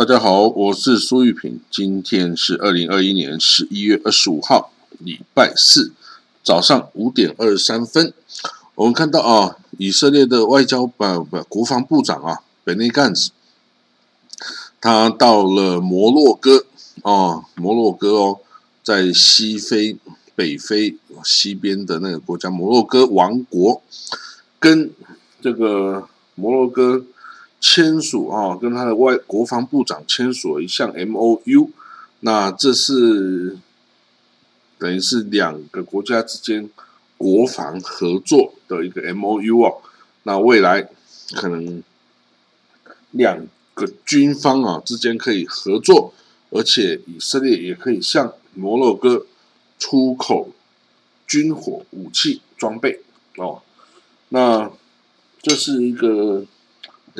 [0.00, 1.60] 大家好，我是苏玉平。
[1.70, 5.92] 今天是二零二一年十一月二十五号，礼拜四
[6.42, 8.14] 早上五点二十三分。
[8.76, 13.32] 我们看到啊，以色列的外交不不国防部长啊，本内干子，
[14.80, 16.64] 他到了摩洛哥
[17.02, 18.40] 啊，摩洛哥哦，
[18.82, 19.98] 在西非
[20.34, 23.82] 北非西边的那个国家摩洛哥王国，
[24.58, 24.90] 跟
[25.42, 27.04] 这个摩洛哥。
[27.60, 31.70] 签署啊，跟他的外国防部长签署了一项 M O U，
[32.20, 33.58] 那这是
[34.78, 36.70] 等于是两个国家之间
[37.18, 39.82] 国防合作的一个 M O U 哦。
[40.22, 40.88] 那未来
[41.34, 41.82] 可能
[43.10, 46.14] 两个军方啊之间可以合作，
[46.48, 49.26] 而且以色列也可以向摩洛哥
[49.78, 50.48] 出口
[51.26, 53.02] 军火、武器、装备
[53.36, 53.60] 哦。
[54.30, 54.70] 那
[55.42, 56.46] 这是一个。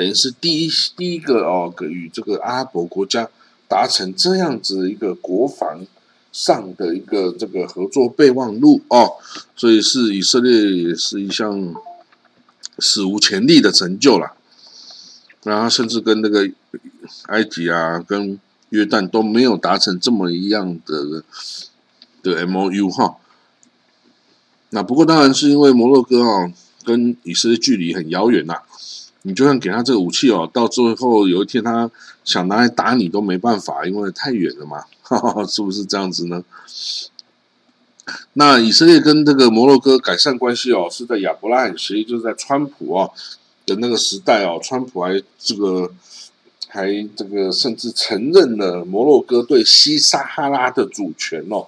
[0.01, 3.29] 等于是第一第一个哦，与这个阿拉伯国家
[3.69, 5.87] 达成这样子一个国防
[6.33, 9.12] 上的一个这个合作备忘录哦，
[9.55, 11.75] 所以是以色列也是一项
[12.79, 14.33] 史无前例的成就了。
[15.42, 16.51] 然后甚至跟那个
[17.27, 21.23] 埃及啊、跟约旦都没有达成这么一样的
[22.23, 23.17] 的 M O U 哈。
[24.70, 26.51] 那不过当然是因为摩洛哥啊
[26.85, 28.62] 跟以色列距离很遥远呐。
[29.23, 31.91] 你就算给他这个武器哦，到最后有一天他
[32.25, 36.43] 想拿来打你都没办法，因为太远了嘛，哈哈哈是不是这样子呢？
[38.33, 43.13] 那以色列跟这个摩洛哥改善关系哦，是在亚伯拉罕协议，就是在川普哦
[43.67, 45.92] 的那个时代哦，川普还这个
[46.69, 51.67] 还这个甚至承认了摩洛哥对西撒哈拉的主权哦。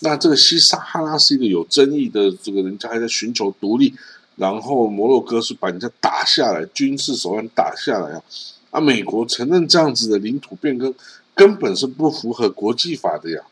[0.00, 3.94] 那这个西撒哈拉是一个有争议的，这个人家还在寻求独立。
[4.38, 8.22] 然后摩洛哥是把人家打下来，军事手段打下来啊！
[8.70, 10.94] 啊，美国承认这样子的领土变更
[11.34, 13.42] 根本是不符合国际法的呀。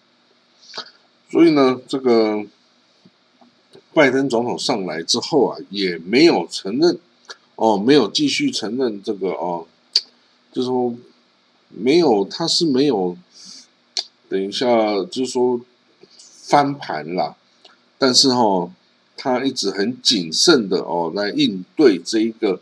[1.29, 2.47] 所以呢，这个
[3.93, 6.97] 拜登总统上来之后啊，也没有承认
[7.57, 9.67] 哦，没有继续承认这个哦，
[10.53, 10.95] 就是说
[11.71, 13.17] 没有，他是没有
[14.29, 14.67] 等一下，
[15.11, 15.61] 就是说
[16.15, 17.35] 翻盘啦，
[17.99, 18.71] 但是哈。
[19.16, 22.60] 他一直很谨慎的哦来应对这一个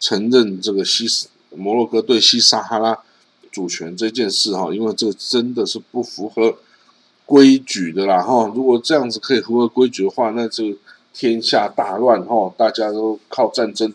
[0.00, 1.06] 承认这个西
[1.54, 2.98] 摩洛哥对西撒哈拉
[3.52, 6.56] 主权这件事哈，因为这真的是不符合
[7.24, 8.50] 规矩的啦哈。
[8.54, 10.76] 如果这样子可以符合规矩的话，那就
[11.14, 13.92] 天下大乱哈，大家都靠战争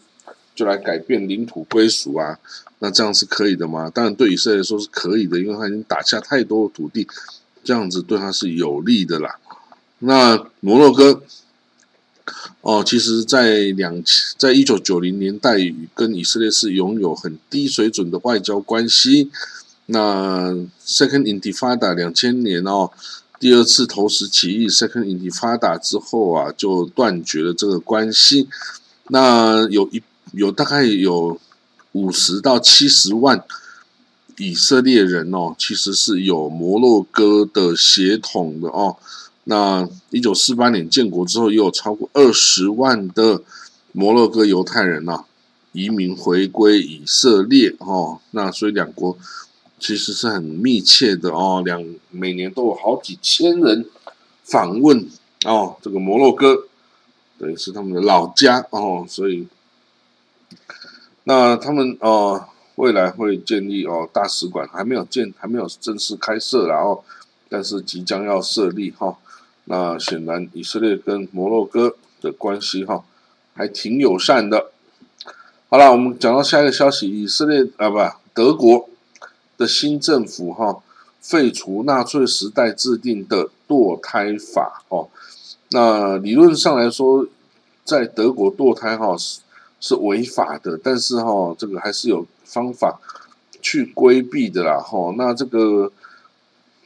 [0.56, 2.40] 就来改变领土归属啊，
[2.80, 3.90] 那这样是可以的吗？
[3.90, 7.06] 当然对以色列来说是可以的，因为他已经打下太多的土地，
[7.64, 9.38] 这样子对他是有利的啦。
[10.00, 11.22] 那摩洛哥。
[12.62, 14.04] 哦，其实，在两
[14.38, 15.56] 在一九九零年代，
[15.96, 19.32] 跟以色列是拥有很低水准的外交关系。
[19.86, 20.52] 那
[20.86, 22.92] Second Intifada 两千年哦，
[23.40, 28.50] 第二次投石起义 Second Intifada 之后啊，就断绝了这个关系。
[29.08, 31.40] 那有一有大概有
[31.94, 33.42] 五十到七十万
[34.38, 38.98] 以色列人哦，其实是有摩洛哥的血统的哦。
[39.50, 43.42] 那一九四八年建国之后，又有超过二十万的
[43.94, 45.24] 摩洛哥犹太人呐
[45.72, 48.20] 移民回归以色列哦。
[48.32, 49.18] 那所以两国
[49.80, 51.82] 其实是很密切的哦，两
[52.12, 53.90] 每年都有好几千人
[54.44, 55.08] 访问
[55.46, 56.68] 哦，这个摩洛哥
[57.40, 59.48] 等于是他们的老家哦，所以
[61.24, 67.06] 那他们哦未来会建立哦大使馆，还没有建，还没有正式开设，然后
[67.48, 69.18] 但是即将要设立哈。
[69.70, 73.04] 那显然，以色列跟摩洛哥的关系哈
[73.54, 74.72] 还挺友善的。
[75.68, 77.98] 好了，我们讲到下一个消息，以色列啊不，
[78.34, 78.90] 德国
[79.58, 80.82] 的新政府哈
[81.20, 85.10] 废除纳粹时代制定的堕胎法哦。
[85.72, 87.28] 那理论上来说，
[87.84, 89.42] 在德国堕胎哈是
[89.82, 93.02] 是违法的，但是哈这个还是有方法
[93.62, 95.14] 去规避的啦哈。
[95.18, 95.92] 那这个。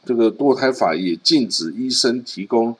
[0.04, 2.76] 这个堕胎法也禁止医生提供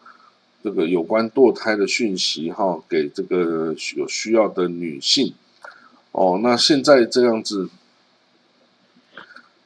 [0.60, 5.32] 这个有关堕胎的讯息，哈，给这个有需要的女性。
[6.10, 7.68] 哦，那现在这样子，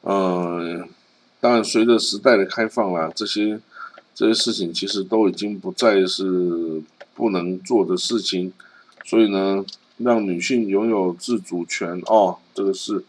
[0.01, 0.87] 呃，
[1.39, 3.59] 当然随着时代的开放啦，这些
[4.13, 6.81] 这些事情其实都已经不再是
[7.15, 8.53] 不能做的事情。
[9.03, 9.65] 所以呢，
[9.97, 13.03] 让女性拥有自主权，哦，这个是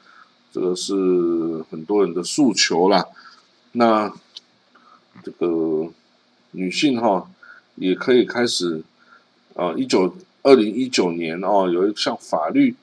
[0.51, 0.95] 这个是
[1.71, 3.05] 很多人的诉求啦。
[3.73, 4.11] 那。
[5.29, 5.91] 这个
[6.53, 7.31] 女性哈
[7.75, 8.83] 也可以开始
[9.55, 12.75] 啊，一九二零一九年哦，有一项法律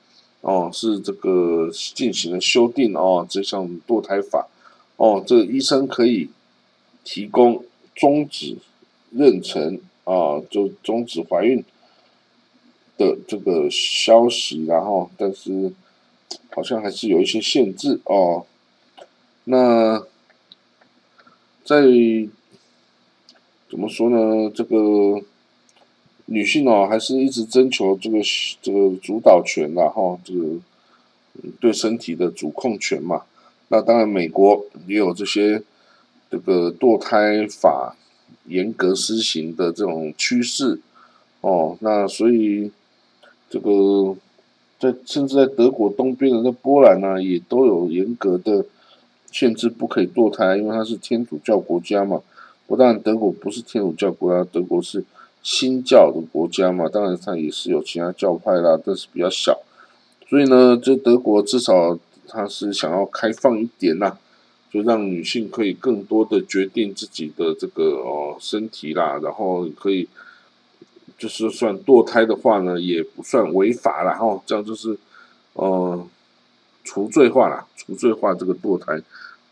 [0.42, 4.46] 哦是这个进行了修订哦，这项堕胎法
[4.96, 6.30] 哦，这个医生可以
[7.02, 7.64] 提供
[7.96, 8.56] 终止
[9.12, 11.64] 妊娠啊，就终止怀孕
[12.96, 15.72] 的这个消息，然后但是
[16.50, 18.46] 好像还是有一些限制哦。
[19.44, 20.04] 那
[21.64, 21.84] 在
[23.68, 24.50] 怎么说呢？
[24.54, 25.20] 这个
[26.26, 28.18] 女性哦，还是一直征求这个
[28.62, 30.56] 这个主导权然后这个
[31.60, 33.22] 对身体的主控权嘛。
[33.68, 35.60] 那当然，美国也有这些
[36.30, 37.96] 这个堕胎法
[38.46, 40.80] 严格施行的这种趋势
[41.40, 41.76] 哦。
[41.80, 42.70] 那所以
[43.50, 44.16] 这个
[44.78, 48.64] 在甚至在德国东边的那波兰呢，也都有严格的
[49.32, 52.22] 限制，不可以堕胎，因为它是天主教国家嘛。
[52.66, 55.04] 不但德国不是天主教国家，德国是
[55.42, 56.88] 新教的国家嘛。
[56.88, 59.60] 当然，它也是有其他教派啦，但是比较小。
[60.28, 61.98] 所以呢，这德国至少。
[62.28, 64.18] 他是想要开放一点啦，
[64.68, 70.08] 就让女性可以更多的决定自己的这个哦身体啦，然后可以
[71.16, 74.98] 就是算堕胎的话呢，也不算违法了哈，这样就是
[75.52, 76.04] 呃
[76.82, 79.00] 除罪化啦，除罪化这个堕胎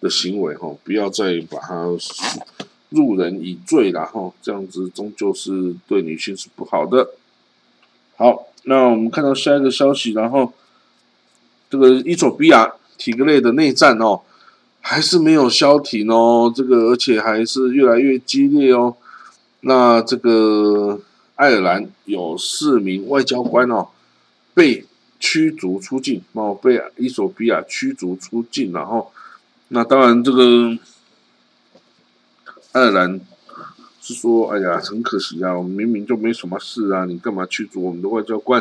[0.00, 1.86] 的行为哈，不要再把它
[2.94, 7.10] 入人以罪了哈，这样子终究是对女性是不好的。
[8.16, 10.52] 好，那我们看到下一个消息，然后。
[11.70, 14.20] 这个伊索比亚体格类的内战哦，
[14.80, 16.52] 还是没有消停哦。
[16.54, 18.94] 这个而且还是越来越激烈哦。
[19.62, 21.00] 那这个
[21.34, 23.88] 爱尔兰有四名外交官哦
[24.52, 24.84] 被
[25.18, 28.72] 驱逐出境哦，被伊索比亚驱逐出境。
[28.72, 29.10] 然后，
[29.68, 30.78] 那当然这个
[32.74, 33.20] 爱尔兰
[34.02, 38.60] 是说：“哎呀，很可惜啊，我们明明就没什么事啊，你干嘛驱逐我们的外交官？”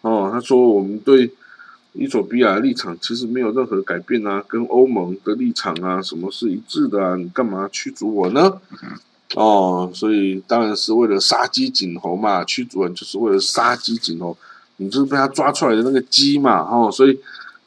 [0.00, 1.30] 哦，他说：“我们对。”
[1.94, 7.16] 伊索比亚的立场其实没有任何改变啊，跟欧盟的立场啊，什么是一致的啊？
[7.16, 8.58] 你干嘛驱逐我呢？
[9.34, 14.34] 哦，所以当然是为了杀鸡儆猴嘛，驱逐人就是为了杀鸡儆猴，
[14.78, 17.20] 你就是被他抓出来的那个鸡嘛，哦，所以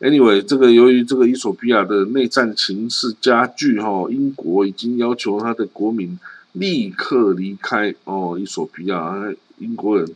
[0.06, 6.20] anyway，这个由于这个伊索比亚的内战情势加剧，哈，英国已经要求他的国民
[6.54, 10.10] 立刻离开哦，伊索比亚，英国人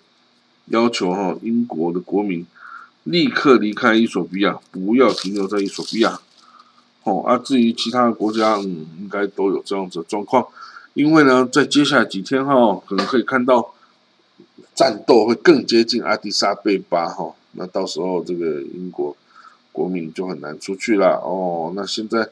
[0.67, 2.45] 要求哈，英国的国民。
[3.05, 6.19] 立刻离开伊索比亚，不要停留在伊索比亚。
[7.03, 10.45] 哦，啊，至于其他的国家，嗯，应该都有这样子的状况。
[10.93, 13.73] 因为呢，在接下来几天哈，可能可以看到
[14.75, 17.33] 战斗会更接近阿迪萨贝巴哈。
[17.53, 19.15] 那到时候这个英国
[19.71, 21.71] 国民就很难出去了哦。
[21.75, 22.29] 那现在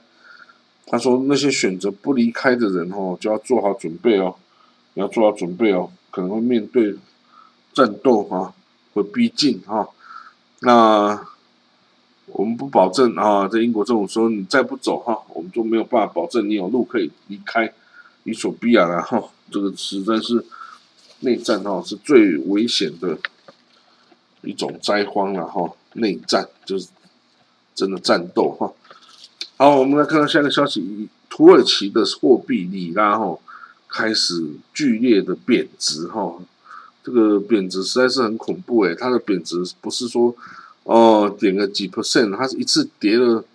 [0.85, 4.35] 他说那些选择不离开的人哦，就要做好准备哦，
[4.93, 6.95] 要做好准备哦，可能会面对
[7.73, 8.53] 战斗哈，
[8.93, 9.89] 会逼近哈。
[10.59, 11.27] 那
[12.27, 17.73] 我们不保证啊，在英国政府说你再不走哈，我们就没有办法保证你有路可以离开
[18.23, 19.23] 伊索比亚了哈。
[19.51, 20.45] 这个实在是
[21.19, 23.17] 内战哈，是最危险的
[24.41, 25.71] 一种灾荒了哈。
[25.93, 26.89] 内战就是
[27.77, 28.73] 真的战斗哈。
[29.55, 33.37] 好，我们来看到下一个消息：土耳其的货币里拉哈
[33.87, 34.43] 开始
[34.73, 36.39] 剧烈的贬值哈。
[37.03, 40.35] 这个贬值实在是很恐怖诶，它的贬值不是说
[40.83, 43.45] 哦点个几 percent，它是一次跌了，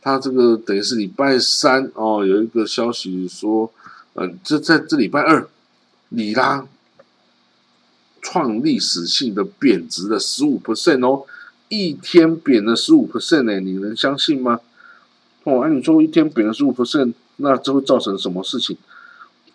[0.00, 3.70] 它这个等于是礼拜三哦有一个消息说，
[4.14, 5.46] 呃，这在这礼拜二，
[6.10, 6.66] 里拉
[8.22, 11.26] 创历史性的贬值了十五 percent 哦，
[11.68, 14.60] 一天贬了十五 percent，你能相信吗？
[15.44, 18.76] 哦，按你说一天贬了十五 percent，那这会造成什么事情？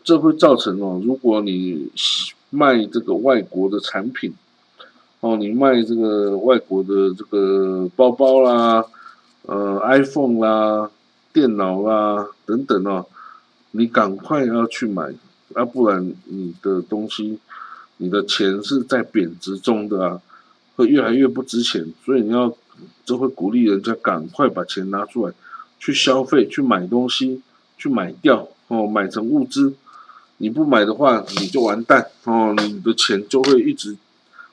[0.03, 1.91] 这会造成哦，如果你。
[2.53, 4.33] 卖这个外国的产品，
[5.21, 8.83] 哦，你卖这个外国的这个包包啦，
[9.43, 10.91] 呃，iPhone 啦，
[11.31, 13.05] 电脑啦等等哦，
[13.71, 15.13] 你赶快要去买，
[15.55, 17.39] 要不然你的东西，
[17.95, 20.21] 你的钱是在贬值中的啊，
[20.75, 22.53] 会越来越不值钱，所以你要，
[23.05, 25.33] 这会鼓励人家赶快把钱拿出来，
[25.79, 27.41] 去消费，去买东西，
[27.77, 29.73] 去买掉哦，买成物资。
[30.37, 32.55] 你不买的话，你就完蛋哦！
[32.57, 33.95] 你的钱就会一直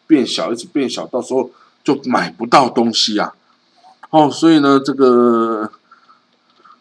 [0.07, 1.51] 变小，一直变小，到时候
[1.83, 3.33] 就买不到东西呀。
[4.11, 5.71] 哦，所以呢，这个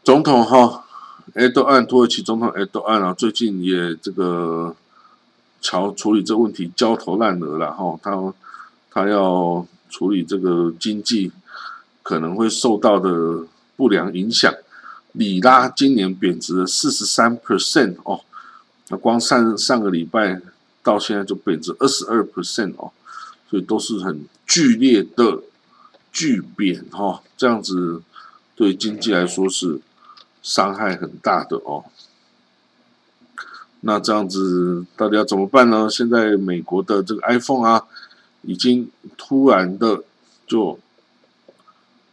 [0.03, 0.84] 总统哈
[1.36, 4.75] 埃多安，土耳其总统埃多安啊，最近也这个
[5.62, 7.98] 朝处理这问题焦头烂额了哈。
[8.03, 8.12] 他
[8.98, 11.32] 他要处理这个经济
[12.01, 14.51] 可能会受到的不良影响。
[15.12, 18.22] 里拉今年贬值了四十三 percent 哦。
[18.88, 20.42] 那光上上个礼拜
[20.82, 22.92] 到现在就贬值二十二 percent 哦，
[23.51, 25.44] 所以都是很剧烈的
[26.12, 28.01] 巨贬哈，这样子
[28.56, 29.80] 对经济来说是
[30.42, 31.86] 伤害很大的哦。
[33.82, 35.88] 那这样子到底要怎么办呢？
[35.88, 37.86] 现在美国的这个 iPhone 啊，
[38.48, 40.04] 已经突然的
[40.48, 40.80] 就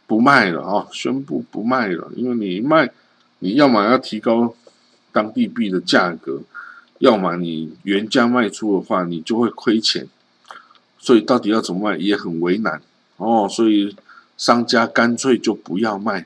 [0.05, 2.91] 不卖了啊，宣布不卖了，因为你卖，
[3.39, 4.53] 你要么要提高
[5.13, 6.41] 当地币的价格，
[6.99, 10.07] 要么你原价卖出的话，你就会亏钱。
[10.99, 12.81] 所以到底要怎么卖也很为难
[13.17, 13.95] 哦，所以
[14.37, 16.25] 商家干脆就不要卖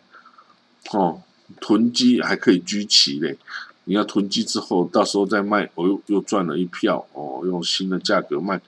[0.92, 1.22] 哦，
[1.62, 3.38] 囤积还可以居奇嘞。
[3.84, 8.62] 你要囤积之后，到时候再卖，我又又赚了一票哦，用新的价格卖，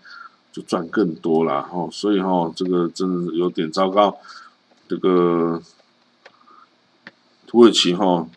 [0.52, 1.88] 就赚更多了哈。
[1.92, 4.18] 所以哈，这个真的有点糟糕。
[4.88, 5.62] 这个
[7.48, 8.28] 土耳其哈，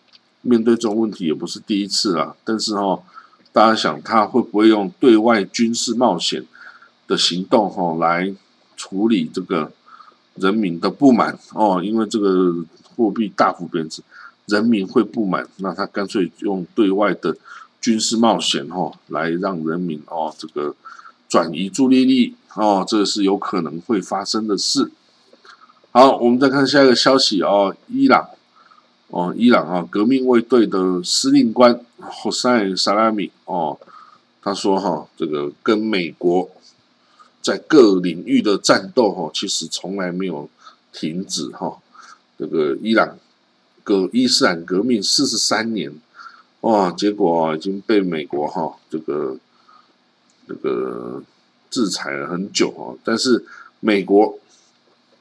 [0.42, 2.36] 面对这种问题也不是第一次了。
[2.44, 3.02] 但是哈，
[3.52, 6.46] 大家想他会不会用对外军事冒险
[7.06, 8.34] 的行动哈，来
[8.76, 9.72] 处理这个
[10.34, 11.82] 人民的不满哦？
[11.82, 12.54] 因为这个
[12.96, 14.02] 货币大幅贬值。
[14.46, 17.34] 人民会不满，那他干脆用对外的
[17.80, 20.74] 军事冒险哦，来让人民哦这个
[21.34, 24.92] 转移注意力哦，这是有可能会发生的事。
[25.90, 28.28] 好，我们再看下一个消息哦，伊朗
[29.08, 33.76] 哦，伊朗啊，革命卫队的司令官霍塞·萨拉米哦，
[34.40, 36.48] 他说哈，这个跟美国
[37.42, 40.48] 在各领域的战斗哈，其实从来没有
[40.92, 41.78] 停止哈，
[42.38, 43.18] 这个伊朗。
[43.82, 45.92] 革伊斯兰革命四十三年，
[46.62, 46.90] 哇！
[46.90, 49.36] 结果已经被美国哈这个
[50.46, 51.22] 这个
[51.70, 52.98] 制裁了很久哦。
[53.04, 53.44] 但是
[53.80, 54.38] 美国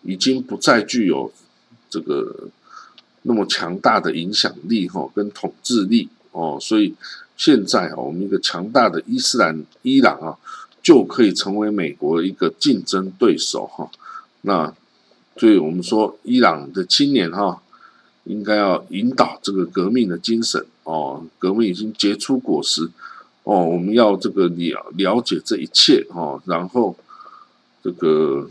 [0.03, 1.31] 已经不再具有
[1.89, 2.47] 这个
[3.23, 6.93] 那么强大的影响力哈跟统治力哦，所以
[7.37, 10.37] 现在啊，我们一个强大的伊斯兰伊朗啊，
[10.81, 13.89] 就可以成为美国一个竞争对手哈。
[14.41, 14.73] 那
[15.37, 17.61] 所以我们说，伊朗的青年哈。
[18.25, 22.89] 应该要引导这个革命的精神哦，革命已经结出果实
[23.43, 26.95] 哦，我们要这个了了解这一切哦，然后
[27.83, 28.49] 这个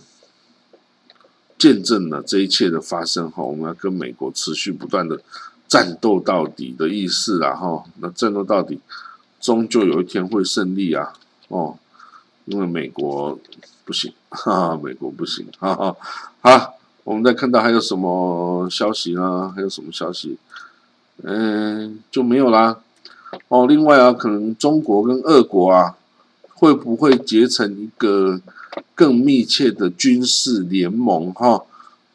[1.59, 5.21] 见证了这一切的发生哈，我们要跟美国持续不断的
[5.67, 8.81] 战斗到底的意思啊哈，那战斗到底，
[9.41, 11.13] 终究有一天会胜利啊
[11.49, 11.77] 哦，
[12.45, 13.39] 因为美国
[13.85, 15.97] 不行，哈哈，美国不行，哈哈，
[16.41, 16.75] 好。
[17.05, 19.53] 我们再看到还有什么消息呢？
[19.57, 20.39] 还有什么消息？
[21.25, 22.79] 嗯，就没有啦。
[23.49, 25.97] 哦，另外啊，可能中国跟俄国啊，
[26.55, 28.41] 会不会结成一个
[28.95, 31.33] 更密切的军事联盟？
[31.33, 31.63] 哈，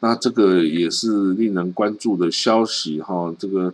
[0.00, 3.00] 那这个也是令人关注的消息。
[3.00, 3.72] 哈，这个，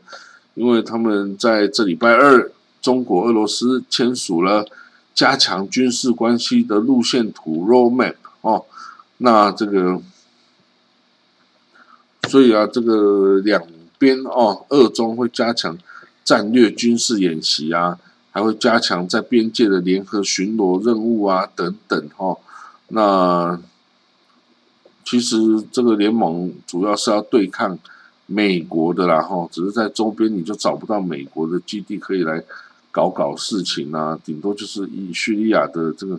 [0.54, 4.66] 因为他们在这礼拜二，中国、俄罗斯签署了
[5.14, 8.14] 加强军事关系的路线图 （roadmap）。
[8.40, 8.64] 哦，
[9.18, 10.00] 那这个。
[12.26, 13.62] 所以啊，这个两
[13.98, 15.76] 边哦，二中会加强
[16.24, 17.98] 战略军事演习啊，
[18.32, 22.36] 还会加强在边界的联合巡逻任务啊，等等哈。
[22.88, 23.60] 那
[25.04, 25.36] 其实
[25.70, 27.78] 这个联盟主要是要对抗
[28.26, 32.42] 美国的啦哈，只是在周边你就找不到美国的基地可以来
[32.90, 36.18] 搞搞事情啊，顶多就是以叙利亚的这个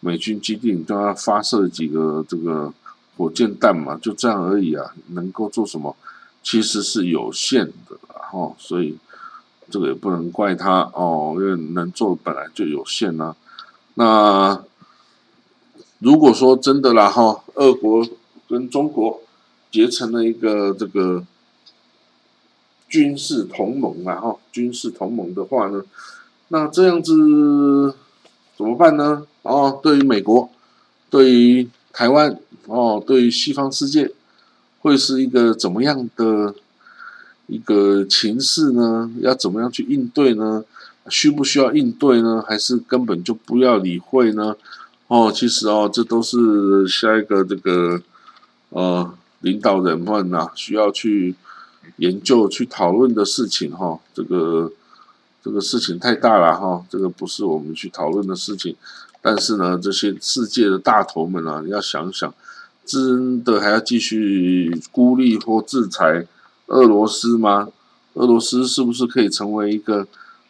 [0.00, 2.72] 美军基地，你都要发射几个这个。
[3.18, 5.96] 火箭弹嘛，就这样而已啊，能够做什么？
[6.42, 8.94] 其实是有限的，哈，所以
[9.70, 13.34] 这个也不能怪他哦，因为能做本来就有限呐。
[13.94, 14.62] 那
[15.98, 18.06] 如果说真的啦，哈，俄国
[18.48, 19.20] 跟中国
[19.70, 21.24] 结成了一个这个
[22.88, 25.82] 军事同盟啊，哈，军事同盟的话呢，
[26.48, 27.94] 那这样子
[28.56, 29.26] 怎么办呢？
[29.42, 30.50] 哦，对于美国，
[31.10, 32.38] 对于台湾。
[32.68, 34.10] 哦，对于西方世界，
[34.80, 36.52] 会是一个怎么样的
[37.46, 39.10] 一个情势呢？
[39.20, 40.64] 要怎么样去应对呢？
[41.08, 42.42] 需不需要应对呢？
[42.46, 44.56] 还是根本就不要理会呢？
[45.08, 48.02] 哦，其实哦，这都是下一个这个
[48.70, 51.34] 呃领导人们呐需要去
[51.96, 53.98] 研究、去讨论的事情哈。
[54.12, 54.72] 这个
[55.42, 58.74] 这个事情太大了哈，这个不是我们去讨论的事情。
[59.22, 62.34] 但是呢，这些世界的大头们啊，要想想。
[62.84, 66.24] 真的还要继续孤立或制裁
[66.66, 67.68] 俄罗斯吗？
[68.14, 70.06] 俄罗斯是不是可以成为一个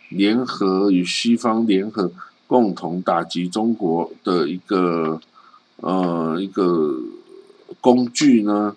[0.08, 2.10] 联合与西方联合
[2.46, 5.20] 共同打击中国的一个
[5.76, 6.96] 呃一个
[7.80, 8.76] 工具呢？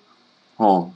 [0.58, 0.91] 哦，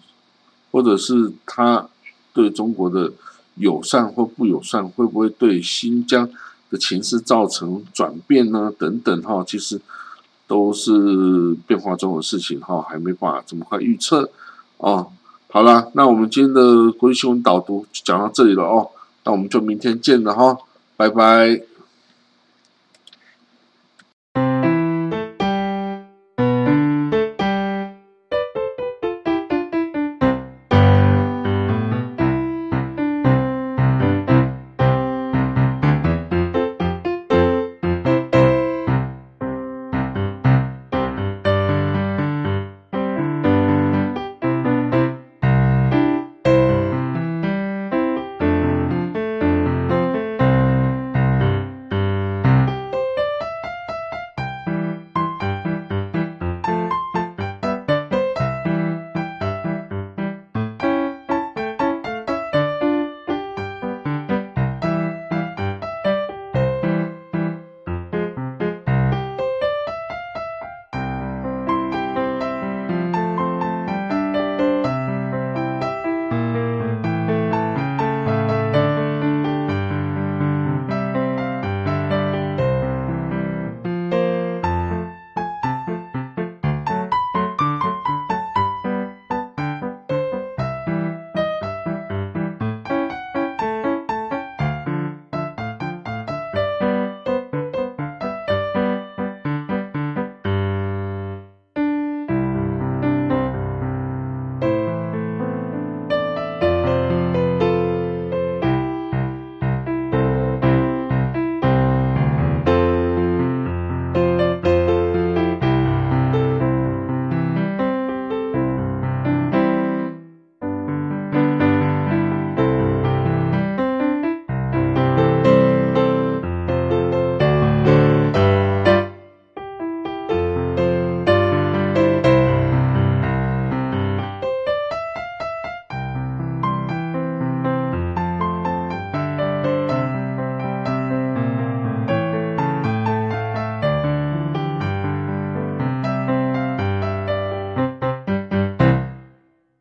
[0.71, 1.88] 或者是他
[2.33, 3.13] 对中国的
[3.55, 6.29] 友善或不友善，会不会对新疆
[6.69, 8.73] 的情势造成转变呢？
[8.77, 9.79] 等等哈，其实。
[10.45, 14.29] 都是变化中的事情哈，还没办法这么快预测
[14.77, 15.07] 啊。
[15.53, 18.89] 好了，那我们今天的国际新闻导读就讲到这里了哦，
[19.24, 20.57] 那我们就明天见了哈，
[20.98, 21.62] 拜拜。